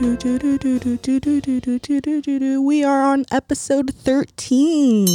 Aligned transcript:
We 0.00 0.06
are 2.84 3.02
on 3.02 3.26
episode 3.30 3.92
13. 3.94 5.06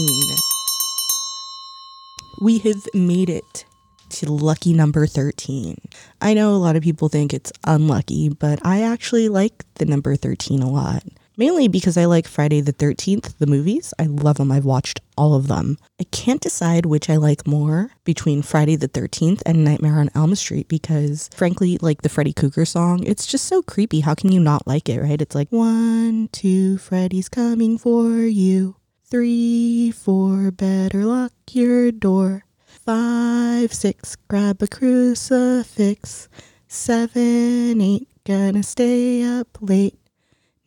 We 2.39 2.59
have 2.59 2.87
made 2.93 3.31
it 3.31 3.65
to 4.09 4.31
lucky 4.31 4.73
number 4.73 5.07
13. 5.07 5.77
I 6.21 6.35
know 6.35 6.53
a 6.53 6.57
lot 6.57 6.75
of 6.75 6.83
people 6.83 7.09
think 7.09 7.33
it's 7.33 7.51
unlucky, 7.63 8.29
but 8.29 8.63
I 8.63 8.83
actually 8.83 9.27
like 9.27 9.65
the 9.75 9.85
number 9.85 10.15
13 10.15 10.61
a 10.61 10.69
lot. 10.69 11.01
Mainly 11.37 11.67
because 11.67 11.97
I 11.97 12.05
like 12.05 12.27
Friday 12.27 12.61
the 12.61 12.71
13th, 12.71 13.37
the 13.39 13.45
movies. 13.45 13.93
I 13.99 14.03
love 14.03 14.37
them. 14.37 14.53
I've 14.53 14.63
watched 14.63 15.01
all 15.17 15.33
of 15.33 15.47
them. 15.47 15.77
I 15.99 16.05
can't 16.05 16.39
decide 16.39 16.85
which 16.85 17.09
I 17.09 17.17
like 17.17 17.45
more 17.45 17.91
between 18.05 18.41
Friday 18.41 18.77
the 18.77 18.87
13th 18.87 19.41
and 19.45 19.63
Nightmare 19.63 19.99
on 19.99 20.09
Elm 20.15 20.33
Street 20.35 20.69
because, 20.69 21.29
frankly, 21.35 21.77
like 21.81 22.03
the 22.03 22.09
Freddy 22.09 22.31
Krueger 22.31 22.63
song, 22.63 23.03
it's 23.03 23.27
just 23.27 23.45
so 23.45 23.61
creepy. 23.61 23.99
How 23.99 24.15
can 24.15 24.31
you 24.31 24.39
not 24.39 24.65
like 24.65 24.87
it, 24.87 25.01
right? 25.01 25.21
It's 25.21 25.35
like, 25.35 25.49
one, 25.49 26.29
two, 26.31 26.77
Freddy's 26.77 27.27
coming 27.27 27.77
for 27.77 28.11
you. 28.11 28.77
Three, 29.03 29.91
four, 29.91 30.51
better 30.51 31.03
lock 31.03 31.33
your 31.51 31.91
door. 31.91 32.45
Five, 32.65 33.73
six, 33.73 34.15
grab 34.29 34.61
a 34.61 34.67
crucifix. 34.67 36.29
Seven, 36.67 37.81
eight, 37.81 38.07
gonna 38.25 38.63
stay 38.63 39.23
up 39.23 39.47
late. 39.59 39.99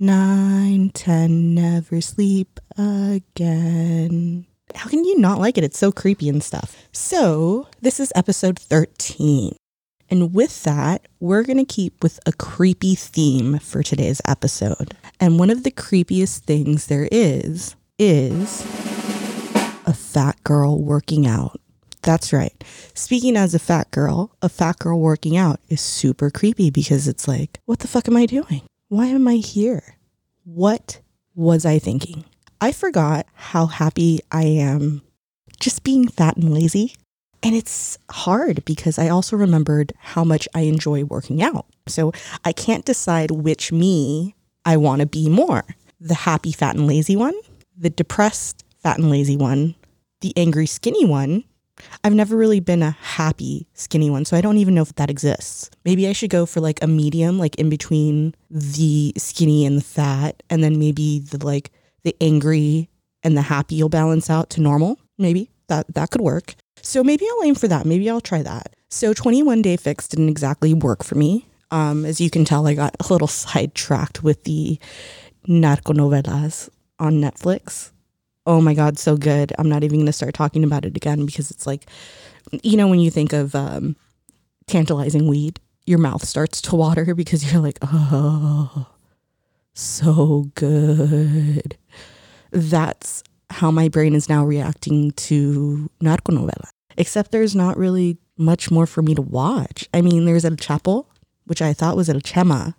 Nine, 0.01 0.91
ten, 0.91 1.57
never 1.57 2.01
sleep 2.01 2.61
again. 2.77 4.47
How 4.77 4.89
can 4.89 5.05
you 5.05 5.19
not 5.19 5.41
like 5.41 5.59
it? 5.59 5.65
It's 5.65 5.77
so 5.79 5.91
creepy 5.91 6.29
and 6.29 6.41
stuff. 6.41 6.77
So, 6.93 7.67
this 7.81 7.99
is 7.99 8.13
episode 8.15 8.61
13. 8.61 9.57
And 10.09 10.33
with 10.33 10.63
that, 10.63 11.09
we're 11.19 11.43
going 11.43 11.59
to 11.59 11.65
keep 11.65 12.01
with 12.01 12.21
a 12.27 12.33
creepy 12.33 12.95
theme 12.95 13.59
for 13.59 13.83
today's 13.83 14.23
episode. 14.25 14.95
And 15.19 15.37
one 15.37 15.51
of 15.51 15.65
the 15.65 15.73
creepiest 15.73 16.43
things 16.43 16.87
there 16.87 17.09
is, 17.11 17.75
is 17.99 18.61
a 19.85 19.93
fat 19.93 20.37
girl 20.45 20.81
working 20.81 21.27
out. 21.27 21.61
That's 22.03 22.33
right. 22.33 22.63
Speaking 22.95 23.37
as 23.37 23.53
a 23.53 23.59
fat 23.59 23.91
girl, 23.91 24.31
a 24.43 24.49
fat 24.49 24.79
girl 24.79 25.01
working 25.01 25.37
out 25.37 25.59
is 25.69 25.81
super 25.81 26.31
creepy 26.31 26.71
because 26.71 27.09
it's 27.09 27.27
like, 27.27 27.59
what 27.65 27.81
the 27.81 27.89
fuck 27.89 28.07
am 28.07 28.17
I 28.17 28.27
doing? 28.27 28.63
Why 28.91 29.09
am 29.09 29.29
I 29.29 29.35
here? 29.35 29.98
What 30.55 31.03
was 31.35 31.67
I 31.67 31.79
thinking? 31.79 32.25
I 32.59 32.73
forgot 32.73 33.27
how 33.35 33.67
happy 33.67 34.21
I 34.33 34.45
am 34.45 35.03
just 35.61 35.85
being 35.85 36.09
fat 36.09 36.39
and 36.39 36.55
lazy. 36.55 36.97
And 37.43 37.55
it's 37.55 37.99
hard 38.11 38.65
because 38.65 38.99
I 38.99 39.11
also 39.11 39.37
remembered 39.37 39.93
how 39.99 40.25
much 40.25 40.49
I 40.55 40.61
enjoy 40.61 41.05
working 41.05 41.43
out. 41.43 41.67
So 41.87 42.13
I 42.47 42.53
can't 42.53 42.87
decide 42.87 43.31
which 43.31 43.73
me 43.73 44.35
I 44.65 44.79
want 44.79 45.01
to 45.01 45.07
be 45.07 45.29
more 45.29 45.65
the 46.01 46.15
happy, 46.15 46.53
fat, 46.53 46.77
and 46.77 46.87
lazy 46.87 47.15
one, 47.15 47.35
the 47.77 47.91
depressed, 47.91 48.65
fat, 48.83 48.97
and 48.97 49.11
lazy 49.11 49.37
one, 49.37 49.75
the 50.23 50.33
angry, 50.35 50.65
skinny 50.65 51.05
one, 51.05 51.45
I've 52.05 52.15
never 52.15 52.37
really 52.37 52.61
been 52.61 52.83
a 52.83 52.91
happy 52.91 53.67
skinny 53.75 54.11
one, 54.11 54.25
so 54.25 54.37
I 54.37 54.41
don't 54.41 54.59
even 54.59 54.75
know 54.75 54.83
if 54.83 54.95
that 54.97 55.11
exists. 55.11 55.71
Maybe 55.85 56.09
I 56.09 56.13
should 56.13 56.31
go 56.31 56.47
for 56.47 56.61
like 56.61 56.83
a 56.83 56.87
medium, 56.87 57.39
like 57.39 57.57
in 57.57 57.69
between 57.69 58.35
the 58.51 59.13
skinny 59.17 59.67
and 59.67 59.79
the 59.79 59.85
fat, 59.85 60.43
and 60.51 60.63
then 60.63 60.79
maybe 60.79 61.21
the 61.21 61.45
like 61.45 61.71
the 62.05 62.17
angry 62.21 62.89
and 63.23 63.37
the 63.37 63.43
happy 63.43 63.83
will 63.83 63.89
balance 63.89 64.31
out 64.31 64.51
to 64.51 64.61
normal. 64.61 64.99
Maybe 65.19 65.51
that 65.69 65.93
that 65.95 66.11
could 66.11 66.21
work. 66.21 66.55
So 66.83 67.03
maybe 67.03 67.27
I'll 67.29 67.45
aim 67.45 67.55
for 67.55 67.69
that. 67.69 67.87
Maybe 67.87 68.09
I'll 68.09 68.21
try 68.21 68.43
that. 68.43 68.75
So 68.89 69.13
21 69.13 69.63
Day 69.63 69.77
Fix 69.77 70.09
didn't 70.09 70.29
exactly 70.29 70.73
work 70.75 71.05
for 71.05 71.17
me. 71.17 71.47
Um, 71.71 72.05
as 72.07 72.21
you 72.21 72.31
can 72.31 72.45
tell, 72.45 72.67
I 72.67 72.75
got 72.75 72.97
a 72.99 73.13
little 73.13 73.27
sidetracked 73.29 74.23
with 74.23 74.45
the 74.45 74.79
narco 75.47 75.93
novelas 75.93 76.69
on 76.99 77.15
Netflix 77.15 77.91
oh 78.49 78.61
my 78.63 78.75
god 78.75 78.99
so 78.99 79.17
good. 79.17 79.53
I'm 79.59 79.69
not 79.69 79.85
even 79.85 79.99
going 79.99 80.07
to 80.07 80.13
start 80.13 80.35
talking 80.35 80.65
about 80.65 80.85
it 80.85 80.97
again 80.97 81.25
because 81.27 81.53
it's 81.53 81.67
like 81.67 81.87
you 82.63 82.77
know 82.77 82.89
when 82.89 82.99
you 82.99 83.11
think 83.11 83.33
of 83.33 83.55
um, 83.55 83.95
tantalizing 84.67 85.29
weed 85.29 85.61
your 85.87 85.99
mouth 85.99 86.25
starts 86.25 86.61
to 86.63 86.75
water 86.75 87.15
because 87.23 87.53
you're 87.53 87.63
like 87.63 87.79
oh 87.83 88.87
so 89.75 90.51
good. 90.55 91.77
That's 92.51 93.23
how 93.51 93.71
my 93.71 93.89
brain 93.89 94.15
is 94.15 94.29
now 94.29 94.45
reacting 94.45 95.13
to 95.13 95.89
narconovela 96.03 96.69
except 96.97 97.31
there's 97.31 97.55
not 97.55 97.77
really 97.77 98.17
much 98.37 98.71
more 98.71 98.87
for 98.87 99.03
me 99.03 99.15
to 99.15 99.23
watch. 99.23 99.89
I 99.93 100.01
mean 100.01 100.25
there's 100.25 100.45
el 100.45 100.53
chapo 100.57 101.05
which 101.45 101.63
i 101.63 101.73
thought 101.73 101.97
was 101.97 102.09
el 102.09 102.21
chema 102.21 102.75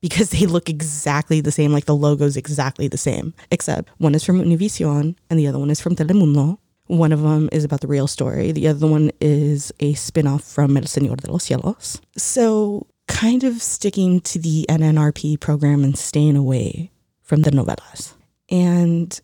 because 0.00 0.30
they 0.30 0.46
look 0.46 0.68
exactly 0.68 1.40
the 1.40 1.52
same, 1.52 1.72
like 1.72 1.86
the 1.86 1.96
logo's 1.96 2.36
exactly 2.36 2.88
the 2.88 2.98
same, 2.98 3.34
except 3.50 3.90
one 3.98 4.14
is 4.14 4.24
from 4.24 4.40
Univision 4.40 5.16
and 5.30 5.38
the 5.38 5.46
other 5.46 5.58
one 5.58 5.70
is 5.70 5.80
from 5.80 5.96
Telemundo. 5.96 6.58
One 6.86 7.12
of 7.12 7.20
them 7.20 7.50
is 7.52 7.64
about 7.64 7.82
the 7.82 7.86
real 7.86 8.06
story. 8.06 8.50
The 8.52 8.68
other 8.68 8.86
one 8.86 9.10
is 9.20 9.72
a 9.80 9.92
spin-off 9.94 10.42
from 10.42 10.76
El 10.76 10.84
Señor 10.84 11.18
de 11.18 11.30
los 11.30 11.46
Cielos. 11.46 12.00
So 12.16 12.86
kind 13.08 13.44
of 13.44 13.60
sticking 13.60 14.20
to 14.20 14.38
the 14.38 14.64
NNRP 14.68 15.40
program 15.40 15.84
and 15.84 15.98
staying 15.98 16.36
away 16.36 16.90
from 17.22 17.42
the 17.42 17.50
novelas. 17.50 18.14
And 18.50 19.20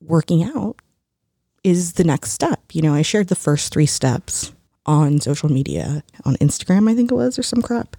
working 0.00 0.44
out 0.44 0.76
is 1.64 1.94
the 1.94 2.04
next 2.04 2.30
step. 2.30 2.60
You 2.72 2.82
know, 2.82 2.94
I 2.94 3.02
shared 3.02 3.28
the 3.28 3.34
first 3.34 3.72
three 3.72 3.86
steps 3.86 4.52
on 4.86 5.20
social 5.20 5.50
media, 5.50 6.04
on 6.24 6.36
Instagram, 6.36 6.88
I 6.88 6.94
think 6.94 7.10
it 7.10 7.14
was, 7.14 7.38
or 7.38 7.42
some 7.42 7.62
crap. 7.62 7.96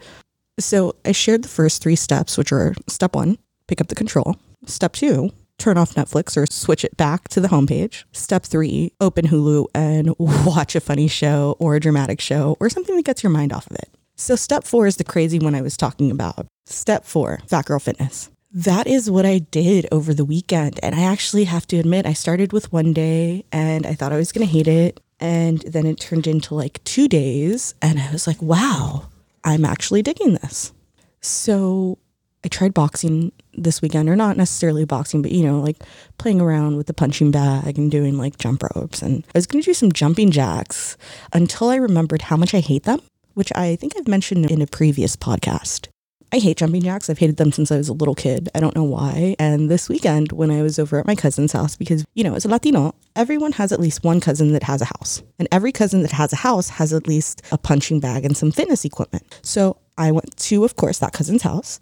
So 0.59 0.95
I 1.05 1.13
shared 1.13 1.43
the 1.43 1.49
first 1.49 1.81
three 1.81 1.95
steps, 1.95 2.37
which 2.37 2.51
are 2.51 2.75
step 2.87 3.15
one, 3.15 3.37
pick 3.67 3.81
up 3.81 3.87
the 3.87 3.95
control. 3.95 4.35
Step 4.65 4.93
two, 4.93 5.31
turn 5.57 5.77
off 5.77 5.95
Netflix 5.95 6.35
or 6.35 6.45
switch 6.45 6.83
it 6.83 6.97
back 6.97 7.27
to 7.29 7.39
the 7.39 7.47
homepage. 7.47 8.03
Step 8.11 8.43
three, 8.43 8.91
open 8.99 9.27
Hulu 9.27 9.67
and 9.73 10.13
watch 10.19 10.75
a 10.75 10.81
funny 10.81 11.07
show 11.07 11.55
or 11.59 11.75
a 11.75 11.79
dramatic 11.79 12.19
show 12.19 12.57
or 12.59 12.69
something 12.69 12.95
that 12.95 13.05
gets 13.05 13.23
your 13.23 13.31
mind 13.31 13.53
off 13.53 13.67
of 13.67 13.77
it. 13.77 13.89
So, 14.15 14.35
step 14.35 14.65
four 14.65 14.85
is 14.85 14.97
the 14.97 15.05
crazy 15.05 15.39
one 15.39 15.55
I 15.55 15.61
was 15.61 15.77
talking 15.77 16.11
about. 16.11 16.45
Step 16.65 17.05
four, 17.05 17.39
Fat 17.47 17.65
Girl 17.65 17.79
Fitness. 17.79 18.29
That 18.51 18.87
is 18.87 19.09
what 19.09 19.25
I 19.25 19.39
did 19.39 19.87
over 19.91 20.13
the 20.13 20.25
weekend. 20.25 20.79
And 20.81 20.95
I 20.95 21.03
actually 21.03 21.45
have 21.45 21.67
to 21.67 21.77
admit, 21.77 22.05
I 22.05 22.13
started 22.13 22.51
with 22.51 22.73
one 22.73 22.93
day 22.93 23.45
and 23.51 23.85
I 23.85 23.93
thought 23.93 24.11
I 24.11 24.17
was 24.17 24.31
going 24.31 24.45
to 24.45 24.51
hate 24.51 24.67
it. 24.67 24.99
And 25.19 25.59
then 25.61 25.85
it 25.85 25.99
turned 25.99 26.25
into 26.25 26.55
like 26.55 26.83
two 26.83 27.07
days. 27.07 27.75
And 27.81 27.99
I 27.99 28.11
was 28.11 28.25
like, 28.25 28.41
wow, 28.41 29.05
I'm 29.44 29.66
actually 29.66 30.01
digging 30.01 30.33
this. 30.33 30.73
So 31.22 31.97
I 32.44 32.47
tried 32.47 32.73
boxing 32.73 33.31
this 33.53 33.81
weekend, 33.81 34.07
or 34.07 34.16
not 34.16 34.38
necessarily 34.38 34.85
boxing, 34.85 35.22
but 35.22 35.31
you 35.31 35.44
know, 35.44 35.59
like 35.59 35.77
playing 36.17 36.39
around 36.39 36.77
with 36.77 36.88
the 36.88 36.94
punching 36.94 37.31
bag 37.31 37.77
and 37.77 37.91
doing 37.91 38.17
like 38.17 38.38
jump 38.38 38.63
ropes. 38.75 39.01
And 39.01 39.25
I 39.27 39.38
was 39.38 39.45
going 39.45 39.61
to 39.61 39.66
do 39.66 39.73
some 39.73 39.91
jumping 39.91 40.31
jacks 40.31 40.95
until 41.33 41.69
I 41.69 41.75
remembered 41.75 42.23
how 42.23 42.38
much 42.38 42.53
I 42.53 42.61
hate 42.61 42.83
them, 42.83 43.01
which 43.33 43.51
I 43.55 43.75
think 43.75 43.94
I've 43.97 44.07
mentioned 44.07 44.50
in 44.50 44.61
a 44.61 44.67
previous 44.67 45.16
podcast. 45.17 45.88
I 46.31 46.38
hate 46.38 46.57
jumping 46.57 46.84
jacks. 46.84 47.09
I've 47.09 47.17
hated 47.17 47.38
them 47.38 47.51
since 47.51 47.72
I 47.72 47.78
was 47.78 47.90
a 47.90 47.94
little 47.94 48.13
kid. 48.13 48.50
I 48.53 48.59
don't 48.59 48.75
know 48.75 48.84
why. 48.84 49.35
And 49.40 49.69
this 49.69 49.90
weekend, 49.90 50.31
when 50.31 50.51
I 50.51 50.62
was 50.62 50.78
over 50.78 51.00
at 51.00 51.07
my 51.07 51.16
cousin's 51.16 51.53
house, 51.53 51.75
because, 51.75 52.06
you 52.13 52.23
know, 52.23 52.35
as 52.35 52.45
a 52.45 52.50
Latino, 52.50 52.94
everyone 53.16 53.53
has 53.53 53.72
at 53.72 53.79
least 53.79 54.03
one 54.03 54.19
cousin 54.19 54.53
that 54.53 54.63
has 54.63 54.81
a 54.81 54.85
house. 54.85 55.23
And 55.39 55.47
every 55.51 55.72
cousin 55.72 56.03
that 56.03 56.12
has 56.12 56.31
a 56.31 56.38
house 56.38 56.69
has 56.69 56.94
at 56.94 57.07
least 57.07 57.41
a 57.51 57.57
punching 57.57 58.00
bag 58.00 58.25
and 58.25 58.38
some 58.38 58.51
fitness 58.51 58.85
equipment. 58.85 59.39
So 59.41 59.78
I 59.97 60.12
went 60.12 60.38
to, 60.38 60.63
of 60.63 60.75
course, 60.75 61.00
that 61.00 61.13
cousin's 61.13 61.41
house 61.41 61.79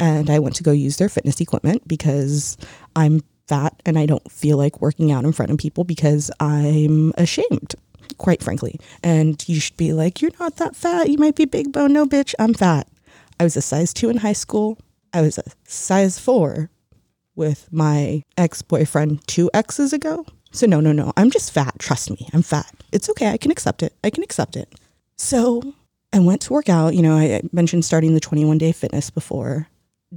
and 0.00 0.28
I 0.28 0.40
went 0.40 0.56
to 0.56 0.64
go 0.64 0.72
use 0.72 0.96
their 0.96 1.08
fitness 1.08 1.40
equipment 1.40 1.86
because 1.86 2.56
I'm 2.96 3.20
fat 3.46 3.80
and 3.86 3.96
I 3.96 4.06
don't 4.06 4.30
feel 4.30 4.56
like 4.56 4.80
working 4.80 5.12
out 5.12 5.24
in 5.24 5.32
front 5.32 5.52
of 5.52 5.58
people 5.58 5.84
because 5.84 6.30
I'm 6.40 7.12
ashamed 7.16 7.74
quite 8.18 8.42
frankly. 8.42 8.78
And 9.02 9.42
you 9.48 9.60
should 9.60 9.76
be 9.76 9.92
like, 9.92 10.20
you're 10.20 10.30
not 10.38 10.56
that 10.56 10.76
fat. 10.76 11.08
You 11.08 11.18
might 11.18 11.36
be 11.36 11.44
big 11.46 11.72
bone. 11.72 11.92
No, 11.92 12.06
bitch, 12.06 12.34
I'm 12.38 12.54
fat. 12.54 12.86
I 13.38 13.44
was 13.44 13.56
a 13.56 13.62
size 13.62 13.92
two 13.92 14.10
in 14.10 14.18
high 14.18 14.32
school. 14.32 14.78
I 15.12 15.20
was 15.20 15.38
a 15.38 15.44
size 15.64 16.18
four 16.18 16.70
with 17.36 17.68
my 17.72 18.22
ex 18.36 18.62
boyfriend 18.62 19.26
two 19.26 19.50
exes 19.54 19.92
ago. 19.92 20.24
So, 20.52 20.66
no, 20.66 20.80
no, 20.80 20.92
no. 20.92 21.12
I'm 21.16 21.30
just 21.30 21.52
fat. 21.52 21.74
Trust 21.80 22.10
me. 22.10 22.28
I'm 22.32 22.42
fat. 22.42 22.72
It's 22.92 23.10
okay. 23.10 23.30
I 23.30 23.36
can 23.36 23.50
accept 23.50 23.82
it. 23.82 23.92
I 24.04 24.10
can 24.10 24.22
accept 24.22 24.56
it. 24.56 24.72
So, 25.16 25.74
I 26.12 26.20
went 26.20 26.42
to 26.42 26.52
work 26.52 26.68
out. 26.68 26.94
You 26.94 27.02
know, 27.02 27.16
I 27.16 27.42
mentioned 27.52 27.84
starting 27.84 28.14
the 28.14 28.20
21 28.20 28.58
day 28.58 28.70
fitness 28.70 29.10
before. 29.10 29.68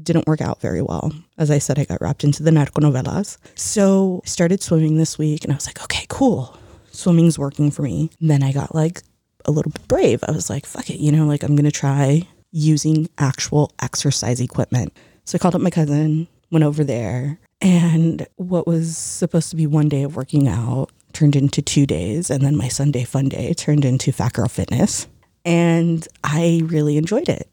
Didn't 0.01 0.27
work 0.27 0.41
out 0.41 0.61
very 0.61 0.83
well. 0.83 1.11
As 1.39 1.49
I 1.49 1.57
said, 1.57 1.79
I 1.79 1.85
got 1.85 2.01
wrapped 2.01 2.23
into 2.23 2.43
the 2.43 2.51
narco 2.51 2.81
novelas. 2.81 3.37
So, 3.55 4.21
I 4.23 4.27
started 4.27 4.61
swimming 4.61 4.97
this 4.97 5.17
week 5.17 5.43
and 5.43 5.51
I 5.51 5.55
was 5.55 5.65
like, 5.65 5.81
okay, 5.83 6.05
cool. 6.07 6.55
Swimming's 6.91 7.39
working 7.39 7.71
for 7.71 7.81
me. 7.81 8.11
And 8.21 8.29
then 8.29 8.43
I 8.43 8.51
got 8.51 8.75
like 8.75 9.01
a 9.45 9.51
little 9.51 9.71
bit 9.71 9.87
brave. 9.87 10.23
I 10.27 10.31
was 10.31 10.51
like, 10.51 10.67
fuck 10.67 10.91
it. 10.91 10.99
You 10.99 11.11
know, 11.11 11.25
like 11.25 11.41
I'm 11.41 11.55
going 11.55 11.65
to 11.65 11.71
try 11.71 12.27
using 12.57 13.07
actual 13.17 13.71
exercise 13.81 14.41
equipment. 14.41 14.91
So 15.25 15.35
I 15.35 15.39
called 15.39 15.55
up 15.55 15.61
my 15.61 15.69
cousin, 15.69 16.27
went 16.51 16.65
over 16.65 16.83
there, 16.83 17.39
and 17.61 18.25
what 18.37 18.65
was 18.65 18.97
supposed 18.97 19.49
to 19.51 19.55
be 19.55 19.67
one 19.67 19.89
day 19.89 20.03
of 20.03 20.15
working 20.15 20.47
out 20.47 20.89
turned 21.13 21.35
into 21.35 21.61
two 21.61 21.85
days. 21.85 22.29
And 22.29 22.43
then 22.43 22.55
my 22.55 22.67
Sunday 22.67 23.03
fun 23.03 23.29
day 23.29 23.53
turned 23.53 23.85
into 23.85 24.11
Fat 24.11 24.33
Girl 24.33 24.47
Fitness. 24.47 25.07
And 25.45 26.07
I 26.23 26.61
really 26.65 26.97
enjoyed 26.97 27.29
it. 27.29 27.49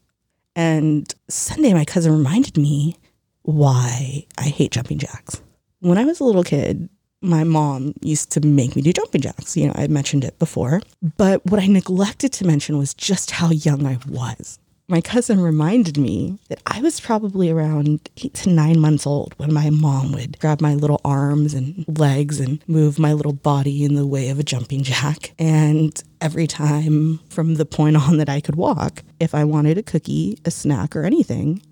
And 0.55 1.13
Sunday, 1.29 1.73
my 1.73 1.85
cousin 1.85 2.11
reminded 2.11 2.57
me, 2.57 2.97
why 3.43 4.25
I 4.37 4.43
hate 4.43 4.71
jumping 4.71 4.97
jacks. 4.97 5.41
When 5.79 5.97
I 5.97 6.05
was 6.05 6.19
a 6.19 6.23
little 6.23 6.43
kid, 6.43 6.89
my 7.21 7.43
mom 7.43 7.93
used 8.01 8.31
to 8.31 8.41
make 8.41 8.75
me 8.75 8.81
do 8.81 8.93
jumping 8.93 9.21
jacks. 9.21 9.55
You 9.55 9.67
know, 9.67 9.73
I 9.75 9.87
mentioned 9.87 10.23
it 10.23 10.37
before. 10.39 10.81
But 11.17 11.45
what 11.45 11.61
I 11.61 11.67
neglected 11.67 12.33
to 12.33 12.45
mention 12.45 12.77
was 12.77 12.93
just 12.93 13.31
how 13.31 13.51
young 13.51 13.85
I 13.85 13.99
was. 14.07 14.59
My 14.87 15.01
cousin 15.01 15.41
reminded 15.41 15.97
me 15.97 16.37
that 16.47 16.61
I 16.67 16.79
was 16.79 16.99
probably 16.99 17.49
around 17.49 18.07
eight 18.17 18.35
to 18.35 18.51
nine 18.51 18.79
months 18.79 19.07
old 19.07 19.33
when 19.37 19.51
my 19.51 19.71
mom 19.71 20.11
would 20.11 20.37
grab 20.37 20.61
my 20.61 20.75
little 20.75 21.01
arms 21.03 21.55
and 21.55 21.85
legs 21.97 22.39
and 22.39 22.61
move 22.67 22.99
my 22.99 23.11
little 23.11 23.33
body 23.33 23.83
in 23.83 23.95
the 23.95 24.05
way 24.05 24.29
of 24.29 24.37
a 24.37 24.43
jumping 24.43 24.83
jack. 24.83 25.33
And 25.39 25.99
every 26.21 26.45
time 26.45 27.19
from 27.29 27.55
the 27.55 27.65
point 27.65 27.97
on 27.97 28.17
that 28.17 28.29
I 28.29 28.39
could 28.39 28.57
walk, 28.57 29.01
if 29.19 29.33
I 29.33 29.43
wanted 29.43 29.79
a 29.79 29.83
cookie, 29.83 30.37
a 30.45 30.51
snack, 30.51 30.95
or 30.95 31.03
anything, 31.03 31.63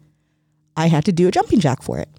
I 0.76 0.88
had 0.88 1.06
to 1.06 1.12
do 1.12 1.28
a 1.28 1.32
jumping 1.32 1.60
jack 1.60 1.84
for 1.84 2.00
it. 2.00 2.10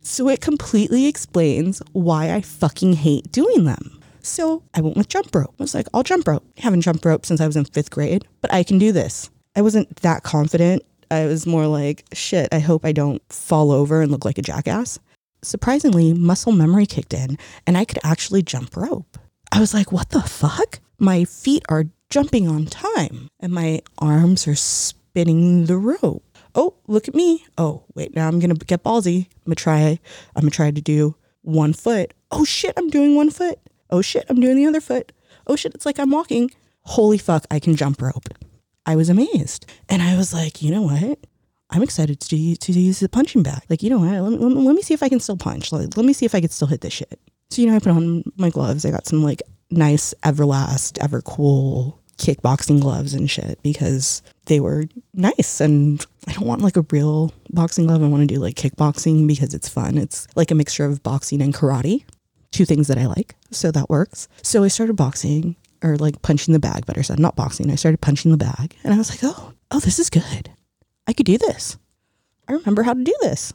So 0.00 0.28
it 0.28 0.40
completely 0.40 1.06
explains 1.06 1.80
why 1.92 2.32
I 2.32 2.40
fucking 2.40 2.94
hate 2.94 3.30
doing 3.30 3.64
them. 3.64 4.00
So 4.22 4.64
I 4.74 4.80
went 4.80 4.96
with 4.96 5.08
jump 5.08 5.32
rope. 5.32 5.54
I 5.60 5.62
was 5.62 5.72
like, 5.74 5.86
I'll 5.94 6.02
jump 6.02 6.26
rope. 6.26 6.44
I 6.58 6.62
haven't 6.62 6.80
jumped 6.80 7.04
rope 7.04 7.24
since 7.24 7.40
I 7.40 7.46
was 7.46 7.54
in 7.54 7.64
fifth 7.64 7.92
grade, 7.92 8.26
but 8.40 8.52
I 8.52 8.64
can 8.64 8.78
do 8.78 8.90
this. 8.90 9.30
I 9.56 9.62
wasn't 9.62 9.96
that 9.96 10.22
confident. 10.22 10.84
I 11.10 11.26
was 11.26 11.46
more 11.46 11.66
like, 11.66 12.04
shit, 12.12 12.48
I 12.52 12.58
hope 12.60 12.84
I 12.84 12.92
don't 12.92 13.22
fall 13.32 13.72
over 13.72 14.02
and 14.02 14.12
look 14.12 14.24
like 14.24 14.38
a 14.38 14.42
jackass. 14.42 14.98
Surprisingly, 15.42 16.12
muscle 16.12 16.52
memory 16.52 16.86
kicked 16.86 17.14
in 17.14 17.38
and 17.66 17.76
I 17.76 17.84
could 17.84 17.98
actually 18.04 18.42
jump 18.42 18.76
rope. 18.76 19.18
I 19.50 19.60
was 19.60 19.74
like, 19.74 19.90
what 19.90 20.10
the 20.10 20.22
fuck? 20.22 20.80
My 20.98 21.24
feet 21.24 21.64
are 21.68 21.86
jumping 22.10 22.46
on 22.46 22.66
time 22.66 23.28
and 23.40 23.52
my 23.52 23.80
arms 23.98 24.46
are 24.46 24.54
spinning 24.54 25.66
the 25.66 25.76
rope 25.76 26.22
oh, 26.56 26.74
look 26.88 27.06
at 27.06 27.14
me. 27.14 27.44
Oh, 27.56 27.84
wait, 27.94 28.16
now 28.16 28.26
I'm 28.26 28.40
going 28.40 28.54
to 28.54 28.66
get 28.66 28.82
ballsy. 28.82 29.26
I'm 29.26 29.50
going 29.50 29.56
to 29.56 29.62
try, 29.62 29.80
I'm 30.34 30.40
going 30.40 30.50
to 30.50 30.56
try 30.56 30.70
to 30.70 30.80
do 30.80 31.14
one 31.42 31.72
foot. 31.72 32.12
Oh 32.32 32.44
shit, 32.44 32.72
I'm 32.76 32.90
doing 32.90 33.14
one 33.14 33.30
foot. 33.30 33.60
Oh 33.90 34.02
shit, 34.02 34.24
I'm 34.28 34.40
doing 34.40 34.56
the 34.56 34.66
other 34.66 34.80
foot. 34.80 35.12
Oh 35.46 35.54
shit, 35.54 35.74
it's 35.74 35.86
like 35.86 36.00
I'm 36.00 36.10
walking. 36.10 36.50
Holy 36.80 37.18
fuck, 37.18 37.44
I 37.50 37.60
can 37.60 37.76
jump 37.76 38.02
rope. 38.02 38.28
I 38.86 38.96
was 38.96 39.08
amazed. 39.08 39.66
And 39.88 40.00
I 40.00 40.16
was 40.16 40.32
like, 40.32 40.62
you 40.62 40.70
know 40.70 40.82
what? 40.82 41.18
I'm 41.70 41.82
excited 41.82 42.20
to, 42.20 42.56
to 42.56 42.72
use 42.72 43.00
the 43.00 43.08
punching 43.08 43.42
bag. 43.42 43.62
Like, 43.68 43.82
you 43.82 43.90
know 43.90 43.98
what? 43.98 44.12
Let 44.12 44.40
me, 44.40 44.62
let 44.62 44.76
me, 44.76 44.82
see 44.82 44.94
if 44.94 45.02
I 45.02 45.08
can 45.08 45.18
still 45.18 45.36
punch. 45.36 45.72
Let 45.72 45.96
me 45.96 46.12
see 46.12 46.24
if 46.24 46.34
I 46.34 46.40
can 46.40 46.50
still 46.50 46.68
hit 46.68 46.80
this 46.80 46.92
shit. 46.92 47.20
So, 47.50 47.60
you 47.60 47.68
know, 47.68 47.74
I 47.74 47.80
put 47.80 47.92
on 47.92 48.22
my 48.36 48.50
gloves. 48.50 48.86
I 48.86 48.90
got 48.90 49.06
some 49.06 49.24
like 49.24 49.42
nice 49.70 50.14
Everlast, 50.22 50.98
Evercool 50.98 51.98
kickboxing 52.18 52.80
gloves 52.80 53.12
and 53.12 53.30
shit 53.30 53.62
because 53.62 54.22
they 54.46 54.58
were 54.58 54.84
nice 55.12 55.60
and 55.60 56.06
I 56.26 56.32
don't 56.32 56.46
want 56.46 56.62
like 56.62 56.76
a 56.76 56.86
real 56.90 57.32
boxing 57.50 57.86
glove. 57.86 58.02
I 58.02 58.08
want 58.08 58.26
to 58.26 58.34
do 58.34 58.40
like 58.40 58.54
kickboxing 58.54 59.26
because 59.26 59.52
it's 59.52 59.68
fun. 59.68 59.98
It's 59.98 60.26
like 60.34 60.50
a 60.50 60.54
mixture 60.54 60.84
of 60.84 61.02
boxing 61.02 61.42
and 61.42 61.52
karate, 61.52 62.04
two 62.52 62.64
things 62.64 62.88
that 62.88 62.98
I 62.98 63.06
like. 63.06 63.34
So 63.50 63.70
that 63.70 63.90
works. 63.90 64.28
So 64.42 64.64
I 64.64 64.68
started 64.68 64.96
boxing 64.96 65.56
or 65.86 65.96
like 65.96 66.22
punching 66.22 66.52
the 66.52 66.58
bag, 66.58 66.86
better 66.86 67.02
said, 67.02 67.18
not 67.18 67.36
boxing. 67.36 67.70
I 67.70 67.76
started 67.76 68.00
punching 68.00 68.30
the 68.30 68.36
bag 68.36 68.76
and 68.84 68.92
I 68.92 68.98
was 68.98 69.10
like, 69.10 69.20
oh, 69.22 69.52
oh, 69.70 69.80
this 69.80 69.98
is 69.98 70.10
good. 70.10 70.50
I 71.06 71.12
could 71.12 71.26
do 71.26 71.38
this. 71.38 71.78
I 72.48 72.52
remember 72.52 72.82
how 72.82 72.94
to 72.94 73.04
do 73.04 73.14
this. 73.22 73.52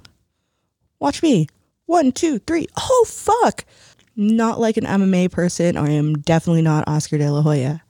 Watch 0.99 1.21
me. 1.23 1.47
One, 1.85 2.11
two, 2.11 2.39
three. 2.39 2.67
Oh, 2.77 3.05
fuck. 3.07 3.65
Not 4.15 4.59
like 4.59 4.77
an 4.77 4.85
MMA 4.85 5.31
person. 5.31 5.77
I 5.77 5.91
am 5.91 6.15
definitely 6.15 6.61
not 6.61 6.87
Oscar 6.87 7.17
de 7.17 7.31
la 7.31 7.41
Hoya 7.41 7.81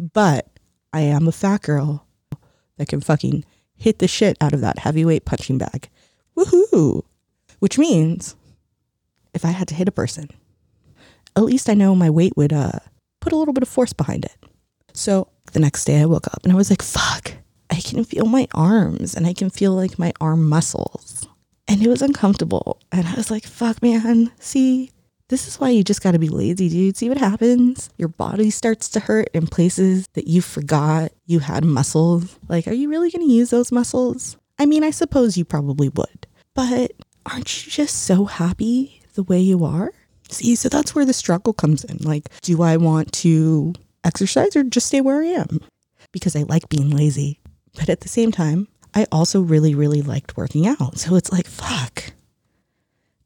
but 0.00 0.48
I 0.92 1.02
am 1.02 1.28
a 1.28 1.32
fat 1.32 1.62
girl 1.62 2.06
that 2.78 2.88
can 2.88 3.00
fucking 3.00 3.44
hit 3.76 3.98
the 3.98 4.08
shit 4.08 4.36
out 4.40 4.54
of 4.54 4.62
that 4.62 4.78
heavyweight 4.78 5.26
punching 5.26 5.58
bag. 5.58 5.90
Woohoo! 6.36 7.02
Which 7.58 7.78
means 7.78 8.34
if 9.34 9.44
I 9.44 9.48
had 9.48 9.68
to 9.68 9.74
hit 9.74 9.88
a 9.88 9.92
person, 9.92 10.30
at 11.36 11.44
least 11.44 11.68
I 11.68 11.74
know 11.74 11.94
my 11.94 12.08
weight 12.08 12.36
would 12.36 12.52
uh, 12.52 12.80
put 13.20 13.32
a 13.32 13.36
little 13.36 13.54
bit 13.54 13.62
of 13.62 13.68
force 13.68 13.92
behind 13.92 14.24
it. 14.24 14.36
So 14.92 15.28
the 15.52 15.60
next 15.60 15.84
day 15.84 16.00
I 16.00 16.06
woke 16.06 16.26
up 16.26 16.40
and 16.44 16.52
I 16.52 16.56
was 16.56 16.70
like, 16.70 16.82
fuck, 16.82 17.32
I 17.70 17.76
can 17.76 18.04
feel 18.04 18.26
my 18.26 18.48
arms 18.52 19.14
and 19.14 19.26
I 19.26 19.32
can 19.32 19.50
feel 19.50 19.72
like 19.72 19.98
my 19.98 20.12
arm 20.20 20.48
muscles. 20.48 21.26
And 21.68 21.82
it 21.82 21.88
was 21.88 22.02
uncomfortable. 22.02 22.80
And 22.90 23.06
I 23.06 23.14
was 23.14 23.30
like, 23.30 23.44
fuck, 23.44 23.80
man, 23.82 24.32
see, 24.40 24.90
this 25.28 25.46
is 25.46 25.60
why 25.60 25.70
you 25.70 25.84
just 25.84 26.02
got 26.02 26.12
to 26.12 26.18
be 26.18 26.28
lazy, 26.28 26.68
dude. 26.68 26.96
See 26.96 27.08
what 27.08 27.18
happens? 27.18 27.88
Your 27.96 28.08
body 28.08 28.50
starts 28.50 28.88
to 28.90 29.00
hurt 29.00 29.28
in 29.32 29.46
places 29.46 30.06
that 30.14 30.26
you 30.26 30.42
forgot 30.42 31.12
you 31.26 31.38
had 31.38 31.64
muscles. 31.64 32.36
Like, 32.48 32.66
are 32.66 32.72
you 32.72 32.90
really 32.90 33.10
to 33.12 33.22
use 33.22 33.50
those 33.50 33.70
muscles? 33.70 34.36
I 34.58 34.66
mean, 34.66 34.82
I 34.82 34.90
suppose 34.90 35.38
you 35.38 35.44
probably 35.44 35.88
would, 35.88 36.26
but 36.54 36.90
aren't 37.24 37.64
you 37.64 37.70
just 37.70 38.02
so 38.02 38.24
happy 38.24 39.00
the 39.14 39.22
way 39.22 39.38
you 39.38 39.64
are? 39.64 39.92
See, 40.30 40.54
so 40.54 40.68
that's 40.68 40.94
where 40.94 41.04
the 41.04 41.12
struggle 41.12 41.52
comes 41.52 41.84
in. 41.84 41.98
Like, 41.98 42.28
do 42.42 42.62
I 42.62 42.76
want 42.76 43.12
to 43.14 43.74
exercise 44.04 44.54
or 44.56 44.62
just 44.62 44.86
stay 44.86 45.00
where 45.00 45.22
I 45.22 45.26
am? 45.26 45.60
Because 46.12 46.36
I 46.36 46.42
like 46.42 46.68
being 46.68 46.90
lazy. 46.90 47.40
But 47.74 47.88
at 47.88 48.00
the 48.00 48.08
same 48.08 48.32
time, 48.32 48.68
I 48.94 49.06
also 49.12 49.40
really, 49.40 49.74
really 49.74 50.02
liked 50.02 50.36
working 50.36 50.66
out. 50.66 50.98
So 50.98 51.16
it's 51.16 51.32
like, 51.32 51.46
fuck, 51.46 52.12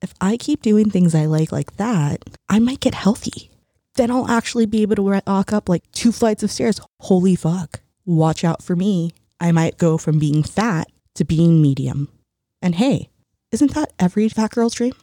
if 0.03 0.13
I 0.21 0.37
keep 0.37 0.61
doing 0.63 0.91
things 0.91 1.15
I 1.15 1.25
like 1.25 1.51
like 1.51 1.77
that, 1.77 2.23
I 2.49 2.59
might 2.59 2.81
get 2.81 2.95
healthy. 2.95 3.51
Then 3.95 4.11
I'll 4.11 4.29
actually 4.29 4.67
be 4.67 4.83
able 4.83 4.97
to 4.97 5.21
walk 5.27 5.53
up 5.53 5.69
like 5.69 5.91
two 5.93 6.13
flights 6.13 6.43
of 6.43 6.51
stairs. 6.51 6.81
Holy 7.01 7.37
fuck. 7.37 7.81
Watch 8.05 8.45
out 8.45 8.63
for 8.63 8.77
me. 8.77 9.13
I 9.41 9.53
might 9.53 9.79
go 9.79 9.97
from 9.97 10.19
being 10.19 10.43
fat 10.43 10.89
to 11.15 11.25
being 11.25 11.63
medium. 11.63 12.09
And 12.61 12.75
hey, 12.75 13.09
isn't 13.51 13.75
that 13.75 13.93
every 13.99 14.29
fat 14.29 14.51
girl's 14.51 14.75
dream? 14.75 14.95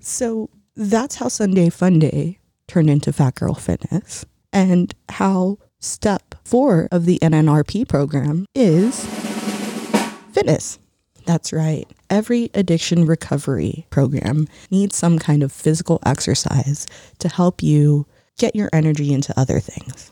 So 0.00 0.50
that's 0.74 1.16
how 1.16 1.28
Sunday 1.28 1.68
Fun 1.68 1.98
Day 1.98 2.38
turned 2.66 2.90
into 2.90 3.12
Fat 3.12 3.34
Girl 3.34 3.54
Fitness 3.54 4.24
and 4.52 4.94
how 5.08 5.58
step 5.78 6.34
four 6.44 6.88
of 6.90 7.04
the 7.04 7.18
NNRP 7.20 7.88
program 7.88 8.46
is 8.54 9.04
fitness. 10.32 10.78
That's 11.26 11.52
right. 11.52 11.86
Every 12.08 12.50
addiction 12.54 13.04
recovery 13.04 13.86
program 13.90 14.48
needs 14.70 14.96
some 14.96 15.18
kind 15.18 15.42
of 15.42 15.52
physical 15.52 16.00
exercise 16.04 16.86
to 17.18 17.28
help 17.28 17.62
you 17.62 18.06
get 18.38 18.56
your 18.56 18.70
energy 18.72 19.12
into 19.12 19.38
other 19.38 19.60
things. 19.60 20.10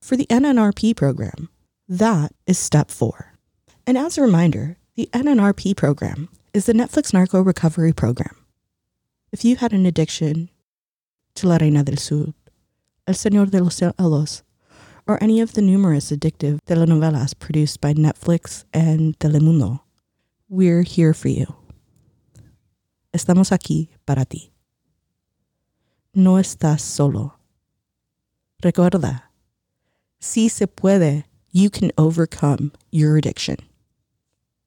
For 0.00 0.16
the 0.16 0.26
NNRP 0.26 0.96
program, 0.96 1.48
that 1.88 2.32
is 2.46 2.58
step 2.58 2.90
four. 2.90 3.34
And 3.86 3.96
as 3.96 4.18
a 4.18 4.22
reminder, 4.22 4.76
the 4.96 5.08
NNRP 5.12 5.76
program 5.76 6.28
is 6.52 6.66
the 6.66 6.72
Netflix 6.72 7.12
narco 7.12 7.40
recovery 7.40 7.92
program. 7.92 8.39
If 9.32 9.44
you 9.44 9.54
had 9.54 9.72
an 9.72 9.86
addiction 9.86 10.50
to 11.36 11.46
La 11.46 11.56
Reina 11.56 11.84
del 11.84 11.98
Sur, 11.98 12.34
El 13.06 13.14
Señor 13.14 13.48
de 13.48 13.60
los 13.60 13.76
Cielos, 13.76 14.42
or 15.06 15.22
any 15.22 15.40
of 15.40 15.52
the 15.52 15.62
numerous 15.62 16.10
addictive 16.10 16.58
telenovelas 16.66 17.38
produced 17.38 17.80
by 17.80 17.94
Netflix 17.94 18.64
and 18.74 19.16
Telemundo, 19.20 19.82
we're 20.48 20.82
here 20.82 21.14
for 21.14 21.28
you. 21.28 21.46
Estamos 23.14 23.52
aquí 23.52 23.90
para 24.04 24.24
ti. 24.24 24.50
No 26.12 26.32
estás 26.32 26.80
solo. 26.80 27.34
Recuerda, 28.64 29.30
si 30.18 30.48
se 30.48 30.66
puede, 30.66 31.22
you 31.52 31.70
can 31.70 31.92
overcome 31.96 32.72
your 32.90 33.16
addiction 33.16 33.58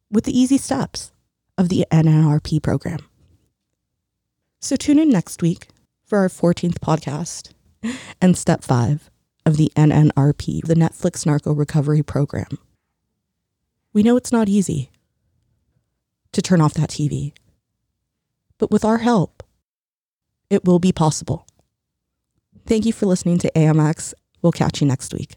with 0.09 0.23
the 0.23 0.31
easy 0.31 0.57
steps 0.57 1.11
of 1.57 1.67
the 1.67 1.85
NNRP 1.91 2.63
program. 2.63 2.99
So 4.63 4.77
tune 4.77 4.97
in 4.97 5.09
next 5.09 5.41
week 5.41 5.67
for 6.05 6.19
our 6.19 6.29
14th 6.29 6.79
podcast 6.79 7.51
and 8.21 8.37
step 8.37 8.63
five 8.63 9.11
of 9.45 9.57
the 9.57 9.69
NNRP, 9.75 10.65
the 10.65 10.73
Netflix 10.73 11.25
Narco 11.25 11.51
Recovery 11.51 12.01
Program. 12.01 12.57
We 13.91 14.03
know 14.03 14.15
it's 14.15 14.31
not 14.31 14.47
easy 14.47 14.89
to 16.31 16.41
turn 16.41 16.61
off 16.61 16.75
that 16.75 16.91
TV. 16.91 17.33
But 18.57 18.71
with 18.71 18.85
our 18.85 18.99
help, 18.99 19.43
it 20.49 20.63
will 20.63 20.79
be 20.79 20.93
possible. 20.93 21.45
Thank 22.65 22.85
you 22.85 22.93
for 22.93 23.05
listening 23.05 23.39
to 23.39 23.51
AMX. 23.57 24.13
We'll 24.41 24.53
catch 24.53 24.79
you 24.79 24.87
next 24.87 25.13
week. 25.13 25.35